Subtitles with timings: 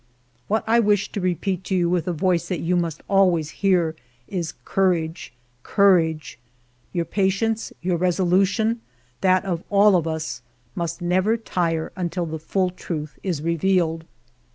[0.47, 3.95] "What I wish to repeat to you with a voice that you must always hear
[4.27, 5.31] is' Courage,
[5.61, 6.39] courage!
[6.65, 8.81] * Your patience, your resolution,
[9.21, 10.41] that of all of us,
[10.73, 14.05] must never tire until the full truth is revealed.